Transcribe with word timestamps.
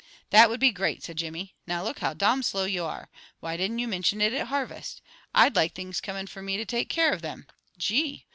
"That 0.31 0.49
would 0.49 0.59
be 0.59 0.71
great," 0.71 1.03
said 1.03 1.17
Jimmy. 1.17 1.53
"Now 1.67 1.83
look 1.83 1.99
how 1.99 2.15
domn 2.15 2.41
slow 2.43 2.63
you 2.65 2.85
are! 2.85 3.11
Why 3.39 3.55
didn't 3.55 3.77
you 3.77 3.87
mintion 3.87 4.19
it 4.19 4.33
at 4.33 4.47
harvest? 4.47 4.99
I'd 5.35 5.55
like 5.55 5.75
things 5.75 6.01
comin' 6.01 6.25
for 6.25 6.41
me 6.41 6.57
to 6.57 6.65
take 6.65 6.89
care 6.89 7.13
of 7.13 7.21
them. 7.21 7.45
Gee! 7.77 8.25